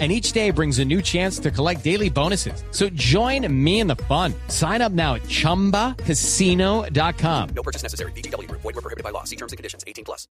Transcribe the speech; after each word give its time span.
And 0.00 0.10
each 0.10 0.32
day 0.32 0.50
brings 0.50 0.80
a 0.80 0.84
new 0.84 1.00
chance 1.00 1.38
to 1.38 1.52
collect 1.52 1.84
daily 1.84 2.10
bonuses. 2.10 2.64
So 2.72 2.88
join 2.90 3.46
me 3.64 3.78
in 3.78 3.86
the 3.86 3.94
fun. 3.94 4.34
Sign 4.48 4.82
up 4.82 4.90
now 4.90 5.14
at 5.14 5.22
chumbacasino.com. 5.22 7.48
No 7.54 7.62
purchase 7.62 7.84
necessary. 7.84 8.10
BGW. 8.12 8.50
Void 8.50 8.64
were 8.64 8.72
prohibited 8.72 9.04
by 9.04 9.10
law. 9.10 9.22
See 9.22 9.36
terms 9.36 9.52
and 9.52 9.56
conditions. 9.56 9.84
18 9.86 10.04
plus. 10.04 10.26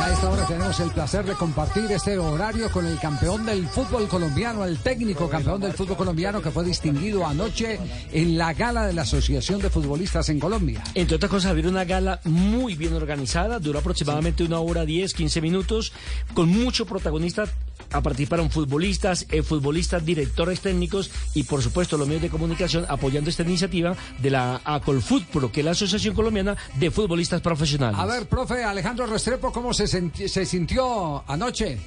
A 0.00 0.12
esta 0.12 0.30
hora 0.30 0.46
tenemos 0.46 0.78
el 0.80 0.90
placer 0.90 1.24
de 1.24 1.34
compartir 1.34 1.90
este 1.90 2.18
horario 2.18 2.70
con 2.70 2.86
el 2.86 2.98
campeón 3.00 3.44
del 3.44 3.66
fútbol 3.66 4.06
colombiano, 4.06 4.64
el 4.64 4.78
técnico 4.78 5.28
campeón 5.28 5.60
del 5.60 5.72
fútbol 5.72 5.96
colombiano 5.96 6.40
que 6.40 6.52
fue 6.52 6.64
distinguido 6.64 7.26
anoche 7.26 7.80
en 8.12 8.38
la 8.38 8.54
gala 8.54 8.86
de 8.86 8.92
la 8.92 9.02
Asociación 9.02 9.60
de 9.60 9.70
Futbolistas 9.70 10.28
en 10.28 10.38
Colombia. 10.38 10.84
Entre 10.94 11.16
otras 11.16 11.30
cosas, 11.30 11.50
había 11.50 11.68
una 11.68 11.84
gala 11.84 12.20
muy 12.24 12.76
bien 12.76 12.94
organizada, 12.94 13.58
duró 13.58 13.80
aproximadamente 13.80 14.44
una 14.44 14.60
hora 14.60 14.67
10, 14.74 15.14
15 15.14 15.40
minutos, 15.40 15.92
con 16.34 16.48
mucho 16.48 16.86
protagonista. 16.86 17.44
A 17.90 18.02
participaron 18.02 18.50
futbolistas, 18.50 19.26
eh, 19.30 19.42
futbolistas, 19.42 20.04
directores 20.04 20.60
técnicos 20.60 21.10
y, 21.34 21.44
por 21.44 21.62
supuesto, 21.62 21.96
los 21.96 22.06
medios 22.06 22.22
de 22.22 22.28
comunicación 22.28 22.84
apoyando 22.86 23.30
esta 23.30 23.44
iniciativa 23.44 23.96
de 24.18 24.30
la 24.30 24.60
ACOLFUTPRO, 24.62 25.50
que 25.50 25.60
es 25.60 25.64
la 25.64 25.70
Asociación 25.70 26.14
Colombiana 26.14 26.54
de 26.74 26.90
Futbolistas 26.90 27.40
Profesionales. 27.40 27.98
A 27.98 28.04
ver, 28.04 28.28
profe 28.28 28.62
Alejandro 28.62 29.06
Restrepo, 29.06 29.52
¿cómo 29.52 29.72
se, 29.72 29.86
se 29.86 30.44
sintió 30.44 31.24
anoche? 31.26 31.78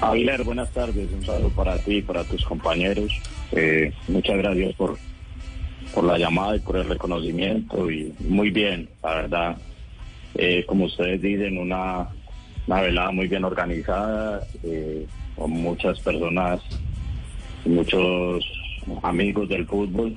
Aguilar, 0.00 0.44
buenas 0.44 0.70
tardes. 0.70 1.10
Un 1.12 1.24
saludo 1.24 1.50
para 1.50 1.76
ti 1.78 1.96
y 1.96 2.02
para 2.02 2.22
tus 2.24 2.44
compañeros. 2.44 3.12
Eh, 3.52 3.92
muchas 4.06 4.36
gracias 4.38 4.74
por, 4.76 4.96
por 5.92 6.04
la 6.04 6.18
llamada 6.18 6.56
y 6.56 6.60
por 6.60 6.76
el 6.76 6.88
reconocimiento. 6.88 7.90
Y 7.90 8.14
muy 8.20 8.50
bien, 8.50 8.88
la 9.02 9.14
verdad. 9.14 9.56
Eh, 10.34 10.64
como 10.66 10.84
ustedes 10.84 11.20
dicen, 11.20 11.58
una, 11.58 12.08
una 12.66 12.80
velada 12.80 13.10
muy 13.10 13.28
bien 13.28 13.44
organizada, 13.44 14.46
eh, 14.62 15.06
con 15.36 15.50
muchas 15.50 15.98
personas, 16.00 16.60
muchos 17.64 18.44
amigos 19.02 19.48
del 19.48 19.66
fútbol, 19.66 20.16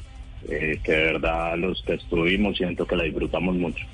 eh, 0.49 0.79
que 0.83 0.91
de 0.91 1.05
verdad 1.13 1.57
los 1.57 1.81
que 1.83 1.93
estuvimos 1.93 2.57
siento 2.57 2.85
que 2.85 2.95
la 2.95 3.03
disfrutamos 3.03 3.55
mucho. 3.55 3.85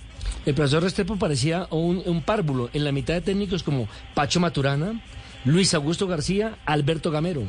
El 0.45 0.53
profesor 0.53 0.83
Restrepo 0.83 1.17
parecía 1.17 1.67
un, 1.71 2.01
un 2.05 2.21
párvulo 2.21 2.69
en 2.73 2.83
la 2.83 2.91
mitad 2.91 3.13
de 3.13 3.21
técnicos 3.21 3.63
como 3.63 3.87
Pacho 4.13 4.39
Maturana, 4.39 5.01
Luis 5.45 5.73
Augusto 5.73 6.07
García, 6.07 6.57
Alberto 6.65 7.11
Gamero. 7.11 7.43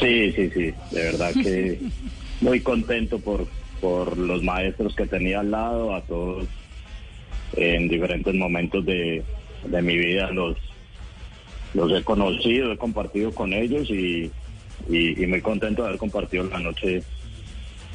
Sí, 0.00 0.32
sí, 0.32 0.50
sí, 0.50 0.74
de 0.92 1.02
verdad 1.02 1.32
que 1.32 1.80
muy 2.40 2.60
contento 2.60 3.18
por, 3.18 3.48
por 3.80 4.16
los 4.16 4.42
maestros 4.42 4.94
que 4.94 5.06
tenía 5.06 5.40
al 5.40 5.50
lado, 5.50 5.94
a 5.94 6.02
todos 6.02 6.46
en 7.56 7.88
diferentes 7.88 8.34
momentos 8.34 8.84
de, 8.84 9.24
de 9.64 9.82
mi 9.82 9.96
vida 9.96 10.30
los, 10.30 10.56
los 11.74 11.92
he 11.92 12.04
conocido, 12.04 12.72
he 12.72 12.78
compartido 12.78 13.32
con 13.32 13.52
ellos 13.52 13.88
y, 13.90 14.30
y, 14.88 15.26
muy 15.26 15.40
contento 15.40 15.82
de 15.82 15.88
haber 15.88 15.98
compartido 15.98 16.44
la 16.44 16.58
noche 16.58 17.02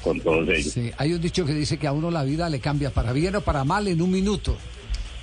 con 0.03 0.19
todos 0.19 0.47
ellos. 0.49 0.77
Hay 0.97 1.13
un 1.13 1.21
dicho 1.21 1.45
que 1.45 1.53
dice 1.53 1.77
que 1.77 1.87
a 1.87 1.93
uno 1.93 2.11
la 2.11 2.23
vida 2.23 2.49
le 2.49 2.59
cambia 2.59 2.89
para 2.89 3.13
bien 3.13 3.35
o 3.35 3.41
para 3.41 3.63
mal 3.63 3.87
en 3.87 4.01
un 4.01 4.11
minuto. 4.11 4.57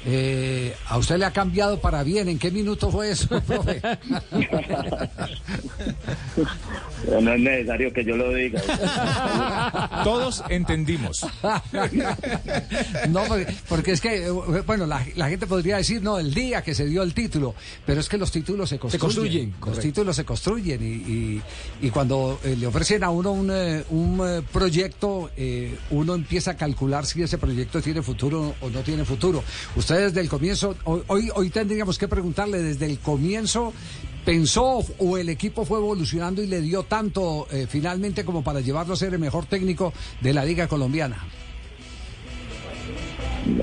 Eh, 0.07 0.75
¿A 0.89 0.97
usted 0.99 1.19
le 1.19 1.27
ha 1.27 1.31
cambiado 1.33 1.79
para 1.81 2.03
bien? 2.03 2.29
¿En 2.29 2.39
qué 2.39 2.51
minuto 2.51 2.91
fue 2.91 3.11
eso, 3.11 3.41
profe? 3.47 3.83
No 7.21 7.33
es 7.35 7.41
necesario 7.41 7.93
que 7.93 8.05
yo 8.05 8.17
lo 8.17 8.33
diga. 8.35 8.61
Todos 10.05 10.43
entendimos. 10.49 11.27
No, 13.09 13.25
porque, 13.25 13.55
porque 13.69 13.93
es 13.93 14.01
que, 14.01 14.27
eh, 14.27 14.31
bueno, 14.67 14.87
la, 14.87 15.05
la 15.17 15.29
gente 15.29 15.47
podría 15.47 15.77
decir, 15.79 16.03
no, 16.03 16.19
el 16.19 16.33
día 16.35 16.63
que 16.63 16.75
se 16.75 16.87
dio 16.87 17.03
el 17.03 17.15
título, 17.15 17.55
pero 17.87 18.01
es 18.01 18.09
que 18.09 18.19
los 18.19 18.31
títulos 18.31 18.69
se 18.69 18.79
construyen. 18.79 19.01
construyen, 19.01 19.51
los 19.51 19.59
correcto. 19.61 19.83
títulos 19.83 20.17
se 20.17 20.25
construyen 20.25 20.83
y, 20.83 20.87
y- 21.11 21.43
y 21.83 21.91
cuando 21.91 22.39
eh, 22.45 22.57
le 22.59 22.67
ofrecen 22.67 23.03
a 23.05 23.11
uno 23.11 23.33
un, 23.33 23.51
eh, 23.53 23.85
un, 23.91 24.45
proyecto, 24.53 25.31
eh, 25.37 25.77
uno 25.91 26.15
empieza 26.15 26.53
a 26.53 26.57
calcular 26.57 27.07
si 27.07 27.23
ese 27.23 27.39
proyecto 27.39 27.81
tiene 27.81 28.03
futuro 28.03 28.55
o 28.61 28.71
no 28.71 28.81
tiene 28.81 29.05
futuro. 29.05 29.43
Usted 29.77 29.90
desde 29.97 30.21
el 30.21 30.29
comienzo, 30.29 30.77
hoy, 30.85 31.31
hoy 31.35 31.51
tendríamos 31.51 31.99
que 31.99 32.09
preguntarle 32.09 32.63
desde 32.63 32.87
el 32.87 32.99
comienzo, 32.99 33.73
¿pensó 34.25 34.85
o 34.99 35.19
el 35.19 35.29
equipo 35.29 35.65
fue 35.65 35.79
evolucionando 35.79 36.43
y 36.43 36.47
le 36.47 36.61
dio 36.61 36.83
tanto 36.85 37.47
eh, 37.51 37.67
finalmente 37.69 38.25
como 38.25 38.43
para 38.43 38.61
llevarlo 38.61 38.95
a 38.95 38.97
ser 38.97 39.15
el 39.15 39.19
mejor 39.19 39.47
técnico 39.47 39.93
de 40.21 40.35
la 40.35 40.45
Liga 40.45 40.69
Colombiana? 40.69 41.19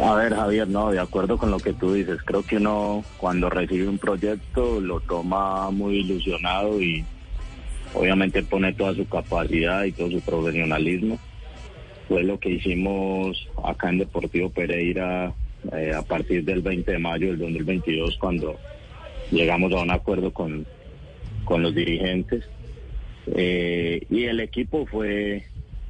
A 0.02 0.16
ver, 0.16 0.34
Javier, 0.34 0.68
no, 0.68 0.92
de 0.92 1.00
acuerdo 1.00 1.38
con 1.38 1.52
lo 1.52 1.60
que 1.60 1.74
tú 1.74 1.94
dices. 1.94 2.20
Creo 2.26 2.44
que 2.44 2.58
uno 2.58 3.04
cuando 3.18 3.50
recibe 3.50 3.88
un 3.88 3.98
proyecto 3.98 4.82
lo 4.82 5.00
toma 5.00 5.70
muy 5.72 6.00
ilusionado 6.00 6.82
y 6.82 7.06
obviamente 7.94 8.44
pone 8.44 8.74
toda 8.74 8.94
su 8.96 9.08
capacidad 9.08 9.84
y 9.84 9.92
todo 9.92 10.10
su 10.10 10.20
profesionalismo. 10.22 11.20
Fue 12.08 12.24
lo 12.24 12.40
que 12.40 12.50
hicimos 12.50 13.48
acá 13.64 13.90
en 13.90 14.00
Deportivo 14.00 14.50
Pereira 14.50 15.34
eh, 15.74 15.92
a 15.94 16.02
partir 16.02 16.44
del 16.44 16.62
20 16.62 16.92
de 16.92 17.00
mayo 17.00 17.28
del 17.28 17.40
2022 17.40 18.18
cuando 18.18 18.58
llegamos 19.32 19.74
a 19.74 19.82
un 19.82 19.92
acuerdo 19.92 20.32
con, 20.32 20.66
con 21.46 21.62
los 21.64 21.76
dirigentes. 21.76 22.46
Eh, 23.36 24.02
y 24.10 24.24
el 24.24 24.40
equipo 24.40 24.86
fue 24.86 25.44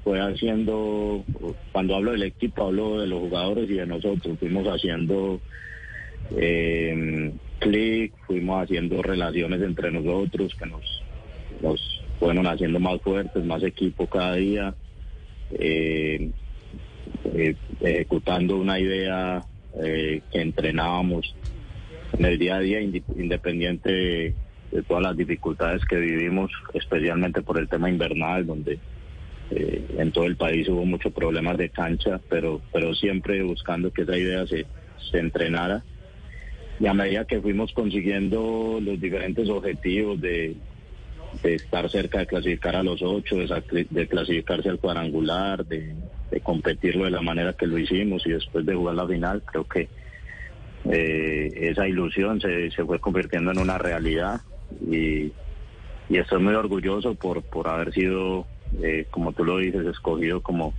fue 0.03 0.21
haciendo, 0.21 1.25
cuando 1.73 1.95
hablo 1.97 2.11
del 2.11 2.23
equipo, 2.23 2.67
hablo 2.67 3.01
de 3.01 3.07
los 3.07 3.19
jugadores 3.19 3.69
y 3.69 3.73
de 3.73 3.85
nosotros, 3.85 4.39
fuimos 4.39 4.65
haciendo 4.65 5.41
eh, 6.37 7.33
clic, 7.59 8.13
fuimos 8.25 8.63
haciendo 8.63 9.01
relaciones 9.01 9.61
entre 9.61 9.91
nosotros 9.91 10.55
que 10.57 10.65
nos, 10.65 11.03
nos 11.61 12.01
fueron 12.19 12.47
haciendo 12.47 12.79
más 12.79 13.01
fuertes, 13.01 13.43
más 13.43 13.61
equipo 13.63 14.07
cada 14.07 14.35
día, 14.35 14.73
ejecutando 17.81 18.55
una 18.55 18.79
idea 18.79 19.43
eh, 19.83 20.21
que 20.31 20.41
entrenábamos 20.41 21.35
en 22.17 22.25
el 22.25 22.37
día 22.37 22.55
a 22.55 22.59
día, 22.59 22.81
independiente 22.81 23.91
de, 23.91 24.33
todas 24.87 25.03
las 25.03 25.17
dificultades 25.17 25.83
que 25.85 25.97
vivimos, 25.97 26.51
especialmente 26.73 27.41
por 27.41 27.57
el 27.57 27.67
tema 27.67 27.89
invernal, 27.89 28.45
donde 28.45 28.79
eh, 29.51 29.85
en 29.97 30.11
todo 30.11 30.25
el 30.25 30.35
país 30.35 30.67
hubo 30.69 30.85
muchos 30.85 31.13
problemas 31.13 31.57
de 31.57 31.69
cancha, 31.69 32.19
pero, 32.29 32.61
pero 32.73 32.93
siempre 32.93 33.41
buscando 33.43 33.91
que 33.91 34.03
esa 34.03 34.17
idea 34.17 34.45
se, 34.45 34.65
se 35.11 35.19
entrenara. 35.19 35.83
Y 36.79 36.85
a 36.85 36.93
medida 36.93 37.25
que 37.25 37.41
fuimos 37.41 37.71
consiguiendo 37.73 38.79
los 38.81 38.99
diferentes 38.99 39.49
objetivos 39.49 40.19
de, 40.21 40.55
de 41.41 41.55
estar 41.55 41.89
cerca 41.89 42.19
de 42.19 42.27
clasificar 42.27 42.75
a 42.75 42.83
los 42.83 43.01
ocho, 43.01 43.37
de 43.37 44.07
clasificarse 44.07 44.69
al 44.69 44.79
cuadrangular, 44.79 45.65
de, 45.65 45.95
de 46.31 46.41
competirlo 46.41 47.05
de 47.05 47.11
la 47.11 47.21
manera 47.21 47.53
que 47.53 47.67
lo 47.67 47.77
hicimos 47.77 48.25
y 48.25 48.31
después 48.31 48.65
de 48.65 48.75
jugar 48.75 48.95
la 48.95 49.07
final, 49.07 49.43
creo 49.45 49.63
que 49.65 49.87
eh, 50.89 51.51
esa 51.71 51.87
ilusión 51.87 52.39
se, 52.41 52.71
se 52.71 52.85
fue 52.85 52.99
convirtiendo 52.99 53.51
en 53.51 53.59
una 53.59 53.77
realidad 53.77 54.41
y, 54.89 55.31
y 56.09 56.17
estoy 56.17 56.41
muy 56.41 56.53
orgulloso 56.53 57.15
por, 57.15 57.41
por 57.43 57.67
haber 57.67 57.93
sido, 57.93 58.45
eh, 58.81 59.05
como 59.09 59.33
tú 59.33 59.43
lo 59.43 59.57
dices, 59.57 59.85
escogido 59.85 60.41
como, 60.41 60.73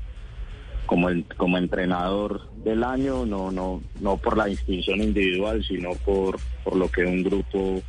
como, 0.87 1.09
el- 1.09 1.25
como 1.37 1.59
entrenador 1.59 2.43
del 2.65 2.85
año, 2.85 3.27
no, 3.27 3.51
no, 3.51 3.83
no 4.01 4.17
por 4.17 4.37
la 4.37 4.47
distinción 4.47 5.03
individual, 5.03 5.63
sino 5.65 5.91
por, 6.05 6.39
por 6.65 6.77
lo 6.77 6.89
que 6.91 7.05
un 7.05 7.23
grupo 7.23 7.83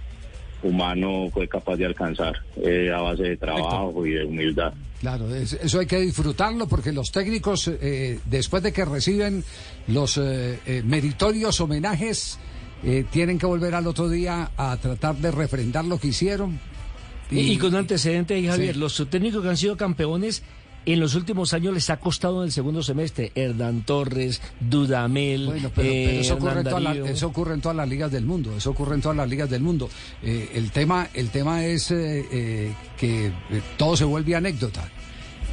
humano 0.61 1.29
fue 1.33 1.47
capaz 1.47 1.77
de 1.77 1.85
alcanzar 1.85 2.35
eh, 2.57 2.91
a 2.93 2.99
base 3.01 3.23
de 3.23 3.37
trabajo 3.37 4.05
y 4.05 4.11
de 4.11 4.25
humildad. 4.25 4.73
Claro, 4.99 5.33
es- 5.33 5.53
eso 5.53 5.79
hay 5.79 5.85
que 5.85 5.99
disfrutarlo 6.01 6.67
porque 6.67 6.91
los 6.91 7.11
técnicos, 7.11 7.69
eh, 7.69 8.19
después 8.25 8.61
de 8.63 8.73
que 8.73 8.83
reciben 8.83 9.43
los 9.87 10.17
eh, 10.17 10.59
eh, 10.65 10.81
meritorios 10.85 11.61
homenajes, 11.61 12.37
eh, 12.83 13.05
tienen 13.09 13.39
que 13.39 13.45
volver 13.45 13.75
al 13.75 13.87
otro 13.87 14.09
día 14.09 14.51
a 14.57 14.75
tratar 14.77 15.15
de 15.17 15.31
refrendar 15.31 15.85
lo 15.85 15.97
que 15.99 16.09
hicieron. 16.09 16.59
Y, 17.31 17.39
y 17.39 17.57
con 17.57 17.75
antecedente 17.75 18.33
ahí, 18.33 18.47
Javier, 18.47 18.73
Sí. 18.73 18.79
los 18.79 19.07
técnicos 19.09 19.41
que 19.43 19.49
han 19.49 19.57
sido 19.57 19.77
campeones 19.77 20.41
en 20.93 20.99
los 20.99 21.15
últimos 21.15 21.53
años 21.53 21.73
les 21.73 21.89
ha 21.89 21.97
costado 21.97 22.41
en 22.41 22.45
el 22.47 22.51
segundo 22.51 22.81
semestre. 22.83 23.31
Hernán 23.35 23.83
Torres, 23.83 24.41
Dudamel, 24.59 25.45
Bueno, 25.47 25.71
pero, 25.75 25.87
eh, 25.89 26.05
pero 26.07 26.21
eso, 26.21 26.33
ocurre 26.35 26.51
en 26.51 26.57
Hernán 26.59 26.69
todas 26.71 26.83
las- 26.83 26.97
Darío. 26.97 27.05
eso 27.13 27.27
ocurre 27.27 27.53
en 27.53 27.61
todas 27.61 27.77
las 27.77 27.89
ligas 27.89 28.11
del 28.11 28.25
mundo, 28.25 28.55
eso 28.57 28.69
ocurre 28.71 28.95
en 28.95 29.01
todas 29.01 29.17
las 29.17 29.29
ligas 29.29 29.49
del 29.49 29.61
mundo. 29.61 29.89
Eh, 30.23 30.51
el 30.55 30.71
tema, 30.71 31.07
el 31.13 31.29
tema 31.29 31.65
es 31.65 31.91
eh, 31.91 32.25
eh, 32.31 32.73
que 32.97 33.27
eh, 33.27 33.31
todo 33.77 33.95
se 33.97 34.05
vuelve 34.05 34.35
anécdota. 34.35 34.89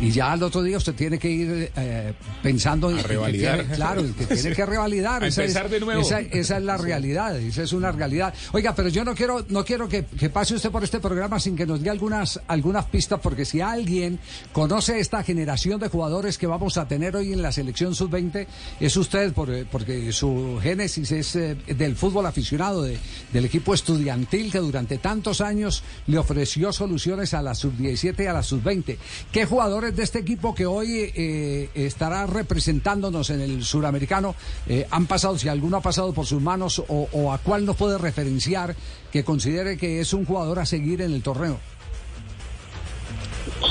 Y 0.01 0.11
ya 0.11 0.33
al 0.33 0.43
otro 0.43 0.63
día 0.63 0.77
usted 0.77 0.95
tiene 0.95 1.19
que 1.19 1.31
ir 1.31 1.71
eh, 1.75 2.13
pensando 2.43 2.91
en 2.91 2.99
que 2.99 3.03
revalidar. 3.05 3.61
tiene- 3.61 3.75
claro, 3.77 4.01
en 4.03 4.13
que 4.13 4.27
tiene 4.27 4.55
que 4.55 4.67
revalidar. 4.67 5.25
A 5.25 5.27
esa, 5.29 5.43
es, 5.43 5.49
empezar 5.51 5.71
de 5.71 5.81
nuevo. 5.81 6.03
esa- 6.03 6.21
esa 6.21 6.57
es 6.59 6.63
la 6.63 6.77
realidad, 6.77 7.37
esa 7.39 7.63
es 7.63 7.73
una 7.73 7.93
realidad. 7.93 8.35
Oiga, 8.53 8.75
pero 8.75 8.91
yo 8.91 9.05
no 9.05 9.15
quiero, 9.15 9.47
no 9.49 9.65
quiero 9.65 9.89
que, 9.89 10.05
que 10.05 10.29
pase 10.29 10.55
usted 10.55 10.71
por 10.71 10.85
este 10.85 11.01
programa 11.01 11.41
sin 11.41 11.57
que 11.57 11.65
nos 11.65 11.83
dé 11.83 11.89
algunas, 11.89 12.39
algunas 12.47 12.85
pistas, 12.87 13.21
porque 13.23 13.47
si 13.47 13.63
alguien 13.63 14.19
conoce 14.53 14.99
esta 15.01 15.23
generación 15.23 15.81
de 15.81 15.89
jugadores 15.89 16.37
que 16.37 16.47
vamos 16.47 16.77
a 16.77 16.87
tener 16.87 17.17
hoy 17.17 17.33
en 17.33 17.41
la 17.41 17.51
selección 17.53 17.95
sub-20, 17.95 18.47
es 18.81 18.97
usted, 18.99 19.33
por- 19.33 19.65
porque 19.69 20.13
su 20.13 20.59
génesis 20.63 21.11
es 21.13 21.37
eh, 21.37 21.57
del 21.75 21.97
fútbol 21.97 22.27
aficionado, 22.27 22.83
de- 22.83 22.99
del 23.33 23.47
equipo 23.47 23.73
estudiantil 23.73 24.53
que 24.53 24.59
durante 24.59 24.99
tantos 24.99 25.41
años 25.41 25.83
le 26.07 26.19
ofreció 26.19 26.71
soluciones 26.73 27.33
a 27.33 27.41
la 27.41 27.55
sub-17 27.55 28.25
y 28.25 28.27
a 28.27 28.35
la 28.35 28.43
sub-20. 28.43 28.99
¿Qué 29.33 29.47
jugadores 29.47 29.86
de 29.95 30.03
este 30.03 30.19
equipo 30.19 30.55
que 30.55 30.67
hoy 30.67 31.13
eh, 31.15 31.69
estará 31.75 32.27
representándonos 32.27 33.31
en 33.31 33.41
el 33.41 33.63
suramericano 33.63 34.35
eh, 34.67 34.87
han 34.91 35.07
pasado, 35.07 35.39
si 35.39 35.49
alguno 35.49 35.77
ha 35.77 35.81
pasado 35.81 36.13
por 36.13 36.27
sus 36.27 36.41
manos 36.41 36.83
o, 36.89 37.33
a 37.33 37.39
cuál 37.39 37.65
nos 37.65 37.77
puede 37.77 37.99
referenciar 37.99 38.75
que 39.13 39.25
considere 39.25 39.77
que 39.77 40.01
es 40.01 40.13
un 40.13 40.25
jugador 40.25 40.59
a 40.59 40.67
seguir 40.67 41.03
en 41.03 41.13
el 41.13 41.23
torneo? 41.23 41.59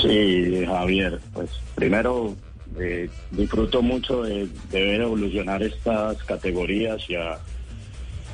Sí, 0.02 0.64
Javier, 0.64 1.20
pues 1.32 1.50
primero 1.74 2.34
eh, 2.78 3.08
disfruto 3.30 3.82
mucho 3.82 4.22
de, 4.22 4.48
ver 4.70 5.00
evolucionar 5.02 5.62
estas 5.62 6.22
categorías 6.24 7.02
y 7.08 7.16
a, 7.16 7.38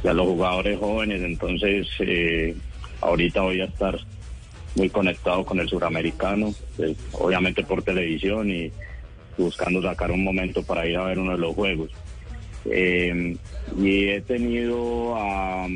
y 0.05 0.09
a 0.09 0.13
los 0.13 0.27
jugadores 0.27 0.79
jóvenes, 0.79 1.23
entonces 1.23 1.89
ahorita 3.01 3.41
voy 3.41 3.61
a 3.61 3.65
estar 3.65 3.99
muy 4.75 4.89
conectado 4.91 5.45
con 5.45 5.61
el 5.61 5.69
suramericano, 5.69 6.55
eh, 6.79 6.95
obviamente 7.13 7.63
por 7.63 7.83
televisión 7.83 8.51
y 8.51 8.73
buscando 9.37 9.83
sacar 9.83 10.11
un 10.11 10.25
momento 10.25 10.63
para 10.63 10.87
ir 10.87 10.97
a 10.97 11.05
ver 11.05 11.19
uno 11.19 11.33
de 11.33 11.39
los 11.39 11.55
juegos. 11.55 11.91
Eh, 12.65 13.37
y 13.77 14.09
he 14.09 14.21
tenido 14.21 15.17
a, 15.17 15.67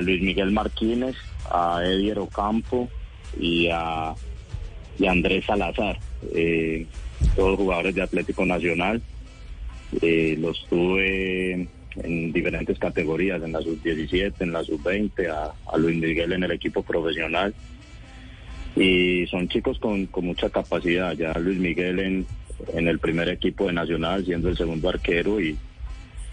Luis 0.00 0.20
Miguel 0.20 0.50
Martínez, 0.50 1.14
a 1.50 1.80
Edier 1.84 2.18
Ocampo 2.18 2.88
y 3.38 3.68
a 3.68 4.14
Andrés 5.06 5.44
Salazar, 5.44 5.98
eh, 6.34 6.86
todos 7.36 7.56
jugadores 7.56 7.94
de 7.94 8.02
Atlético 8.02 8.44
Nacional. 8.44 9.00
Eh, 10.02 10.36
los 10.40 10.66
tuve 10.68 11.68
en 12.02 12.32
diferentes 12.32 12.78
categorías, 12.78 13.42
en 13.42 13.52
la 13.52 13.60
sub-17, 13.60 14.34
en 14.40 14.52
la 14.52 14.64
sub-20, 14.64 15.28
a, 15.28 15.54
a 15.72 15.78
Luis 15.78 15.96
Miguel 15.96 16.32
en 16.32 16.42
el 16.42 16.50
equipo 16.50 16.82
profesional. 16.82 17.54
Y 18.76 19.26
son 19.28 19.48
chicos 19.48 19.78
con, 19.78 20.06
con 20.06 20.26
mucha 20.26 20.50
capacidad. 20.50 21.12
Ya 21.12 21.32
Luis 21.38 21.58
Miguel 21.58 22.00
en, 22.00 22.26
en 22.72 22.88
el 22.88 22.98
primer 22.98 23.28
equipo 23.28 23.66
de 23.66 23.72
Nacional, 23.72 24.24
siendo 24.24 24.48
el 24.48 24.56
segundo 24.56 24.88
arquero, 24.88 25.40
y, 25.40 25.56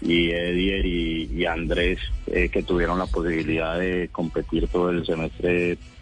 y 0.00 0.30
Edier 0.30 0.84
y, 0.84 1.30
y 1.32 1.44
Andrés, 1.46 1.98
eh, 2.26 2.48
que 2.48 2.62
tuvieron 2.62 2.98
la 2.98 3.06
posibilidad 3.06 3.78
de 3.78 4.08
competir 4.10 4.66
todo 4.68 4.90
el 4.90 5.06
semestre, 5.06 5.78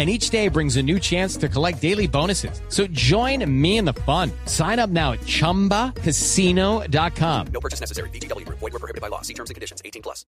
And 0.00 0.08
each 0.08 0.30
day 0.30 0.48
brings 0.48 0.78
a 0.78 0.82
new 0.82 0.98
chance 0.98 1.36
to 1.36 1.46
collect 1.46 1.82
daily 1.82 2.06
bonuses. 2.08 2.62
So 2.70 2.86
join 2.86 3.44
me 3.44 3.76
in 3.76 3.84
the 3.84 3.92
fun. 4.06 4.30
Sign 4.46 4.78
up 4.78 4.88
now 4.88 5.12
at 5.12 5.20
chumbacasino.com. 5.26 7.46
No 7.52 7.60
purchase 7.60 7.80
necessary. 7.80 8.08
Group. 8.08 8.58
Void 8.60 8.72
were 8.72 8.78
prohibited 8.78 9.02
by 9.02 9.08
law. 9.08 9.20
See 9.20 9.34
terms 9.34 9.50
and 9.50 9.56
conditions. 9.56 9.82
18 9.84 10.00
plus. 10.00 10.24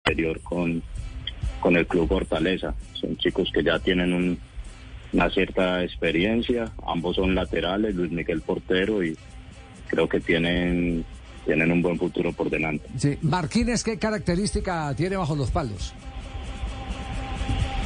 con, 0.45 0.83
con 1.61 1.77
el 1.77 1.87
Club 1.87 2.09
Fortaleza. 2.09 2.75
Son 2.95 3.15
chicos 3.19 3.51
que 3.53 3.63
ya 3.63 3.79
tienen 3.79 4.15
un- 4.15 4.39
una 5.13 5.29
cierta 5.31 5.83
experiencia, 5.85 6.73
ambos 6.87 7.17
son 7.17 7.35
laterales, 7.35 7.95
Luis 7.95 8.11
Miguel 8.11 8.41
portero 8.43 9.03
y 9.05 9.17
creo 9.89 10.09
que 10.09 10.21
tienen, 10.21 11.05
tienen 11.45 11.71
un 11.73 11.83
buen 11.83 11.99
futuro 11.99 12.33
por 12.33 12.49
delante. 12.51 12.87
Sí. 12.97 13.19
Marquínez, 13.23 13.83
¿qué 13.85 13.99
característica 13.99 14.95
tiene 14.95 15.17
bajo 15.17 15.35
los 15.37 15.51
palos? 15.51 15.93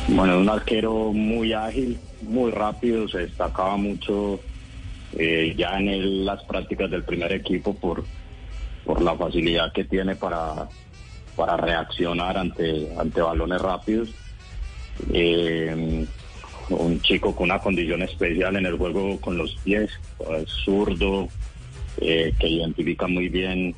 Bueno, 0.09 0.39
un 0.39 0.49
arquero 0.49 1.13
muy 1.13 1.53
ágil, 1.53 1.99
muy 2.23 2.51
rápido, 2.51 3.09
se 3.09 3.19
destacaba 3.19 3.77
mucho 3.77 4.41
eh, 5.19 5.55
ya 5.59 5.79
en 5.79 5.89
el- 5.89 6.25
las 6.25 6.43
prácticas 6.45 6.91
del 6.91 7.05
primer 7.05 7.33
equipo 7.33 7.75
por, 7.75 8.03
por 8.85 9.03
la 9.03 9.15
facilidad 9.15 9.71
que 9.73 9.85
tiene 9.85 10.17
para, 10.17 10.69
para 11.37 11.57
reaccionar 11.59 12.39
ante, 12.39 12.89
ante 12.99 13.21
balones 13.21 13.61
rápidos. 13.61 14.09
Eh, 15.13 16.07
un 16.71 17.01
chico 17.03 17.35
con 17.37 17.45
una 17.51 17.59
condición 17.59 18.01
especial 18.03 18.57
en 18.57 18.65
el 18.67 18.79
juego 18.79 19.21
con 19.21 19.37
los 19.37 19.55
pies, 19.63 19.91
es 20.31 20.49
zurdo, 20.65 21.29
eh, 22.01 22.33
que 22.39 22.49
identifica 22.49 23.07
muy 23.07 23.29
bien 23.29 23.75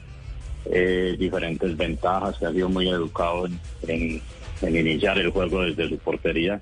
diferentes 1.19 1.77
ventajas, 1.77 2.39
que 2.39 2.47
ha 2.47 2.53
sido 2.53 2.69
muy 2.71 2.89
educado 2.89 3.47
en- 3.87 4.23
en 4.63 4.77
iniciar 4.77 5.19
el 5.19 5.31
juego 5.31 5.63
desde 5.63 5.89
su 5.89 5.99
portería. 5.99 6.61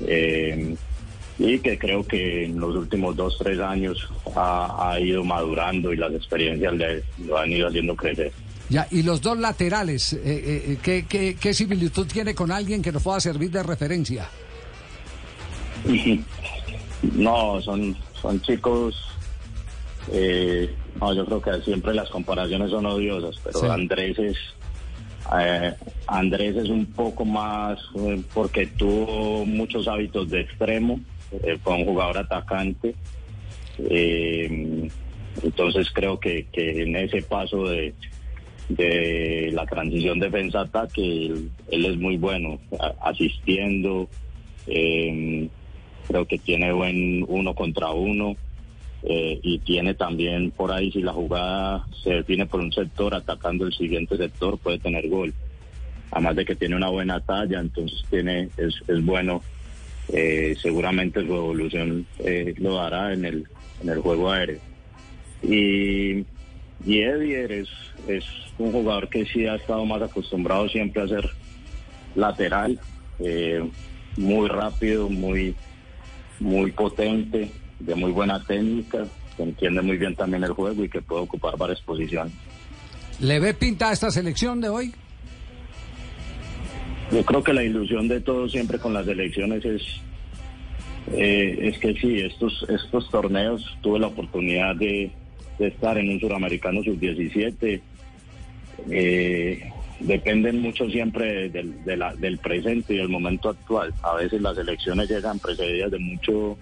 Eh, 0.00 0.74
y 1.38 1.58
que 1.58 1.76
creo 1.78 2.06
que 2.06 2.44
en 2.44 2.60
los 2.60 2.76
últimos 2.76 3.16
dos, 3.16 3.36
tres 3.38 3.58
años 3.58 4.08
ha, 4.36 4.90
ha 4.92 5.00
ido 5.00 5.24
madurando 5.24 5.92
y 5.92 5.96
las 5.96 6.12
experiencias 6.14 6.72
le, 6.74 7.02
lo 7.26 7.36
han 7.38 7.50
ido 7.50 7.66
haciendo 7.68 7.96
crecer. 7.96 8.30
Ya, 8.68 8.86
y 8.90 9.02
los 9.02 9.20
dos 9.20 9.38
laterales, 9.38 10.12
eh, 10.14 10.20
eh, 10.24 10.78
¿qué, 10.82 11.04
qué, 11.08 11.36
qué 11.38 11.52
similitud 11.52 12.06
tiene 12.06 12.34
con 12.34 12.50
alguien 12.50 12.80
que 12.82 12.92
nos 12.92 13.02
pueda 13.02 13.20
servir 13.20 13.50
de 13.50 13.62
referencia? 13.62 14.28
No, 17.14 17.60
son, 17.60 17.94
son 18.22 18.40
chicos. 18.40 18.96
eh, 20.10 20.74
no, 21.00 21.12
yo 21.14 21.26
creo 21.26 21.42
que 21.42 21.62
siempre 21.62 21.92
las 21.92 22.08
comparaciones 22.08 22.70
son 22.70 22.86
odiosas, 22.86 23.36
pero 23.44 23.58
Sí. 23.60 23.66
Andrés 23.66 24.18
es. 24.18 24.36
Eh, 25.38 25.74
Andrés 26.06 26.56
es 26.56 26.68
un 26.68 26.86
poco 26.86 27.24
más 27.24 27.78
eh, 27.96 28.22
porque 28.32 28.66
tuvo 28.66 29.46
muchos 29.46 29.88
hábitos 29.88 30.28
de 30.30 30.40
extremo, 30.40 31.00
eh, 31.42 31.58
fue 31.62 31.74
un 31.74 31.84
jugador 31.84 32.18
atacante. 32.18 32.94
eh, 33.78 34.88
entonces 35.42 35.90
creo 35.92 36.20
que, 36.20 36.46
en 36.52 36.94
ese 36.94 37.22
paso 37.22 37.64
de, 37.68 37.92
la 39.52 39.66
transición 39.66 40.20
defensa-ataque, 40.20 41.26
él, 41.26 41.50
él 41.70 41.84
es 41.86 41.96
muy 41.96 42.16
bueno, 42.16 42.58
asistiendo. 43.00 44.08
eh, 44.66 45.48
creo 46.06 46.26
que 46.26 46.38
tiene 46.38 46.72
buen 46.72 47.24
uno 47.28 47.54
contra 47.54 47.90
uno 47.90 48.36
eh, 49.06 49.38
y 49.42 49.58
tiene 49.58 49.92
también 49.92 50.50
por 50.50 50.72
ahí 50.72 50.90
si 50.90 51.02
la 51.02 51.12
jugada 51.12 51.86
se 52.02 52.10
define 52.10 52.46
por 52.46 52.60
un 52.60 52.72
sector 52.72 53.14
atacando 53.14 53.66
el 53.66 53.74
siguiente 53.74 54.16
sector 54.16 54.56
puede 54.58 54.78
tener 54.78 55.08
gol. 55.10 55.34
Además 56.10 56.36
de 56.36 56.46
que 56.46 56.54
tiene 56.54 56.76
una 56.76 56.88
buena 56.88 57.20
talla 57.20 57.60
entonces 57.60 58.02
tiene 58.08 58.48
es, 58.56 58.74
es 58.88 59.04
bueno. 59.04 59.42
Eh, 60.12 60.54
seguramente 60.60 61.20
su 61.20 61.34
evolución 61.34 62.06
eh, 62.18 62.54
lo 62.58 62.76
dará 62.76 63.12
en 63.12 63.24
el 63.24 63.48
en 63.82 63.88
el 63.90 64.00
juego 64.00 64.30
aéreo. 64.30 64.60
Y 65.42 66.24
y 66.86 67.00
Edier 67.00 67.52
es, 67.52 67.68
es 68.08 68.24
un 68.56 68.72
jugador 68.72 69.08
que 69.08 69.26
sí 69.26 69.46
ha 69.46 69.56
estado 69.56 69.84
más 69.84 70.00
acostumbrado 70.00 70.68
siempre 70.68 71.02
a 71.02 71.08
ser 71.08 71.30
lateral 72.14 72.78
muy 74.16 74.48
rápido 74.48 75.08
muy 75.08 75.54
muy 76.40 76.72
potente, 76.72 77.50
de 77.80 77.94
muy 77.94 78.12
buena 78.12 78.42
técnica, 78.44 79.04
que 79.36 79.42
entiende 79.42 79.82
muy 79.82 79.96
bien 79.96 80.14
también 80.14 80.44
el 80.44 80.52
juego 80.52 80.84
y 80.84 80.88
que 80.88 81.02
puede 81.02 81.22
ocupar 81.22 81.56
varias 81.56 81.80
posiciones. 81.80 82.32
¿Le 83.20 83.40
ve 83.40 83.54
pinta 83.54 83.90
a 83.90 83.92
esta 83.92 84.10
selección 84.10 84.60
de 84.60 84.68
hoy? 84.68 84.92
Yo 87.12 87.24
creo 87.24 87.42
que 87.44 87.52
la 87.52 87.62
ilusión 87.62 88.08
de 88.08 88.20
todos 88.20 88.50
siempre 88.52 88.78
con 88.78 88.92
las 88.94 89.06
elecciones 89.06 89.64
es 89.64 89.82
eh, 91.12 91.58
es 91.68 91.78
que 91.78 91.92
sí, 91.94 92.18
estos 92.20 92.64
estos 92.68 93.10
torneos 93.10 93.62
tuve 93.82 93.98
la 94.00 94.06
oportunidad 94.06 94.74
de, 94.76 95.10
de 95.58 95.66
estar 95.68 95.98
en 95.98 96.08
un 96.08 96.18
suramericano 96.18 96.82
sub-17. 96.82 97.80
Eh, 98.90 99.70
dependen 100.00 100.60
mucho 100.60 100.88
siempre 100.88 101.50
del, 101.50 101.84
de 101.84 101.96
la- 101.96 102.14
del 102.14 102.38
presente 102.38 102.94
y 102.94 102.96
del 102.96 103.08
momento 103.10 103.50
actual. 103.50 103.92
A 104.02 104.14
veces 104.16 104.40
las 104.40 104.56
elecciones 104.56 105.08
llegan 105.10 105.38
precedidas 105.38 105.90
de 105.90 105.98
mucho 105.98 106.56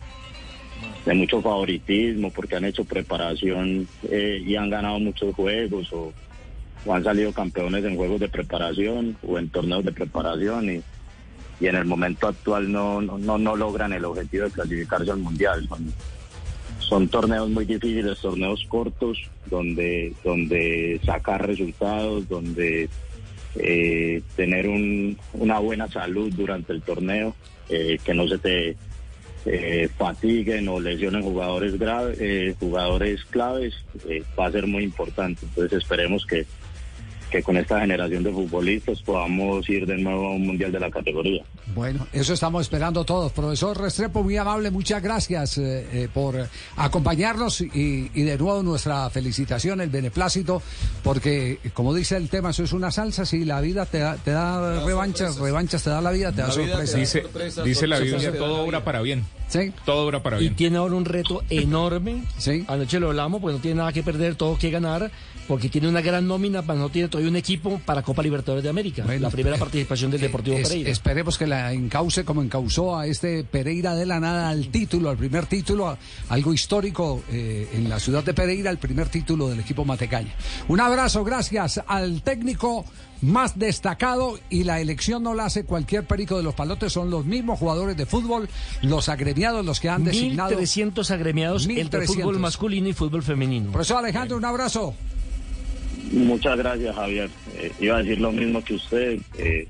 de 1.04 1.14
mucho 1.14 1.42
favoritismo 1.42 2.30
porque 2.30 2.56
han 2.56 2.64
hecho 2.64 2.84
preparación 2.84 3.88
eh, 4.08 4.42
y 4.44 4.56
han 4.56 4.70
ganado 4.70 4.98
muchos 5.00 5.34
juegos 5.34 5.92
o, 5.92 6.12
han 6.90 7.04
salido 7.04 7.32
campeones 7.32 7.84
en 7.84 7.96
juegos 7.96 8.18
de 8.18 8.28
preparación 8.28 9.16
o 9.26 9.38
en 9.38 9.48
torneos 9.50 9.84
de 9.84 9.92
preparación 9.92 10.68
y, 10.68 10.82
y 11.60 11.66
en 11.68 11.76
el 11.76 11.84
momento 11.84 12.26
actual 12.26 12.72
no, 12.72 13.00
no, 13.00 13.18
no, 13.18 13.38
no 13.38 13.54
logran 13.54 13.92
el 13.92 14.04
objetivo 14.04 14.44
de 14.46 14.50
clasificarse 14.50 15.12
al 15.12 15.18
mundial. 15.18 15.64
Son, 15.68 15.92
son 16.80 17.08
torneos 17.08 17.48
muy 17.48 17.64
difíciles, 17.64 18.18
torneos 18.18 18.64
cortos, 18.68 19.16
donde, 19.46 20.12
donde 20.24 21.00
sacar 21.04 21.46
resultados, 21.46 22.28
donde 22.28 22.88
eh, 23.54 24.22
tener 24.34 24.68
un, 24.68 25.16
una 25.34 25.60
buena 25.60 25.86
salud 25.88 26.32
durante 26.34 26.72
el 26.72 26.82
torneo, 26.82 27.36
eh, 27.68 27.98
que 28.04 28.12
no 28.12 28.26
se 28.26 28.38
te 28.38 28.76
eh, 29.46 29.88
fatiguen 29.96 30.68
o 30.68 30.80
lesionen 30.80 31.22
jugadores 31.22 31.78
graves, 31.78 32.18
eh, 32.20 32.54
jugadores 32.58 33.24
claves, 33.24 33.74
eh, 34.08 34.22
va 34.38 34.46
a 34.46 34.52
ser 34.52 34.66
muy 34.66 34.84
importante. 34.84 35.44
Entonces 35.44 35.78
esperemos 35.78 36.26
que, 36.26 36.46
que 37.32 37.42
con 37.42 37.56
esta 37.56 37.80
generación 37.80 38.22
de 38.22 38.30
futbolistas 38.30 39.00
podamos 39.00 39.68
ir 39.70 39.86
de 39.86 39.96
nuevo 39.96 40.26
a 40.26 40.30
un 40.32 40.46
mundial 40.46 40.70
de 40.70 40.78
la 40.78 40.90
categoría. 40.90 41.42
Bueno, 41.74 42.06
eso 42.12 42.34
estamos 42.34 42.62
esperando 42.62 43.04
todos. 43.04 43.32
Profesor 43.32 43.80
Restrepo, 43.80 44.22
muy 44.22 44.36
amable, 44.36 44.70
muchas 44.70 45.02
gracias 45.02 45.56
eh, 45.56 45.86
eh, 45.92 46.08
por 46.12 46.36
acompañarnos 46.76 47.62
y, 47.62 48.10
y 48.14 48.22
de 48.22 48.36
nuevo 48.36 48.62
nuestra 48.62 49.08
felicitación, 49.08 49.80
el 49.80 49.88
beneplácito, 49.88 50.62
porque 51.02 51.58
como 51.72 51.94
dice 51.94 52.16
el 52.18 52.28
tema, 52.28 52.50
eso 52.50 52.64
es 52.64 52.72
una 52.72 52.90
salsa, 52.90 53.24
si 53.24 53.44
la 53.46 53.60
vida 53.62 53.86
te 53.86 53.98
da, 53.98 54.16
te 54.16 54.30
da 54.30 54.84
revanchas, 54.84 55.38
revanchas 55.38 55.82
te 55.82 55.90
da 55.90 56.02
la 56.02 56.10
vida, 56.10 56.32
te 56.32 56.42
da 56.42 56.50
sorpresa. 56.50 56.98
Dice, 56.98 57.24
dice 57.64 57.86
la 57.86 57.98
Biblia, 57.98 58.32
todo 58.36 58.62
obra 58.62 58.84
para 58.84 59.00
bien. 59.00 59.24
Sí. 59.48 59.72
Todo 59.84 60.06
obra 60.06 60.22
para 60.22 60.36
Y 60.38 60.40
bien. 60.40 60.56
tiene 60.56 60.76
ahora 60.78 60.94
un 60.94 61.04
reto 61.04 61.42
enorme. 61.50 62.24
Sí. 62.38 62.64
Anoche 62.68 62.98
lo 63.00 63.08
hablamos, 63.08 63.40
pues 63.40 63.54
no 63.54 63.60
tiene 63.60 63.78
nada 63.78 63.92
que 63.92 64.02
perder, 64.02 64.34
todo 64.34 64.56
que 64.58 64.70
ganar, 64.70 65.10
porque 65.46 65.68
tiene 65.68 65.88
una 65.88 66.00
gran 66.00 66.26
nómina, 66.26 66.62
pero 66.62 66.78
no 66.78 66.88
tiene 66.88 67.08
todavía 67.08 67.21
un 67.28 67.36
equipo 67.36 67.80
para 67.84 68.02
Copa 68.02 68.22
Libertadores 68.22 68.62
de 68.64 68.70
América. 68.70 69.02
Bueno, 69.04 69.20
la 69.22 69.30
primera 69.30 69.56
eh, 69.56 69.58
participación 69.58 70.10
del 70.10 70.20
Deportivo 70.20 70.56
Es- 70.56 70.68
Pereira. 70.68 70.90
Esperemos 70.90 71.38
que 71.38 71.46
la 71.46 71.72
encauce 71.72 72.24
como 72.24 72.42
encausó 72.42 72.96
a 72.98 73.06
este 73.06 73.44
Pereira 73.44 73.94
de 73.94 74.06
la 74.06 74.20
nada 74.20 74.48
al 74.48 74.68
título, 74.68 75.10
al 75.10 75.16
primer 75.16 75.46
título, 75.46 75.96
algo 76.28 76.52
histórico 76.54 77.22
eh, 77.30 77.68
en 77.74 77.88
la 77.88 77.98
ciudad 78.00 78.24
de 78.24 78.34
Pereira, 78.34 78.70
el 78.70 78.78
primer 78.78 79.08
título 79.08 79.48
del 79.48 79.60
equipo 79.60 79.84
Matecaña. 79.84 80.34
Un 80.68 80.80
abrazo, 80.80 81.24
gracias 81.24 81.80
al 81.86 82.22
técnico 82.22 82.84
más 83.22 83.56
destacado 83.56 84.36
y 84.50 84.64
la 84.64 84.80
elección 84.80 85.22
no 85.22 85.32
la 85.34 85.44
hace 85.44 85.64
cualquier 85.64 86.04
perico 86.06 86.36
de 86.36 86.42
los 86.42 86.54
palotes, 86.54 86.92
son 86.92 87.08
los 87.08 87.24
mismos 87.24 87.56
jugadores 87.58 87.96
de 87.96 88.04
fútbol, 88.04 88.48
los 88.82 89.08
agremiados, 89.08 89.64
los 89.64 89.78
que 89.78 89.88
han 89.88 90.02
designado. 90.02 90.58
1.300 90.58 91.08
agremiados 91.10 91.68
entre 91.68 92.00
1.300. 92.00 92.06
fútbol 92.06 92.38
masculino 92.40 92.88
y 92.88 92.92
fútbol 92.92 93.22
femenino. 93.22 93.70
Profesor 93.70 93.98
Alejandro, 93.98 94.36
un 94.36 94.44
abrazo. 94.44 94.94
Muchas 96.12 96.56
gracias, 96.58 96.94
Javier. 96.94 97.30
Eh, 97.54 97.72
iba 97.80 97.96
a 97.96 98.02
decir 98.02 98.20
lo 98.20 98.32
mismo 98.32 98.62
que 98.62 98.74
usted. 98.74 99.18
eh, 99.38 99.66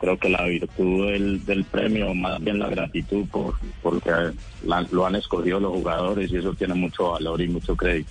creo 0.00 0.18
que 0.18 0.28
la 0.28 0.44
virtud 0.44 1.40
del, 1.46 1.64
premio, 1.64 2.14
más 2.14 2.38
bien 2.42 2.58
la 2.58 2.68
gratitud, 2.68 3.26
por 3.28 3.54
porque 3.82 4.10
lo 4.62 5.06
han 5.06 5.14
escogido 5.14 5.60
los 5.60 5.72
jugadores 5.72 6.30
y 6.30 6.36
eso 6.36 6.52
tiene 6.52 6.74
mucho 6.74 7.12
valor 7.12 7.40
y 7.40 7.48
mucho 7.48 7.74
crédito. 7.74 8.10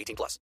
18 0.01 0.15
plus. 0.15 0.39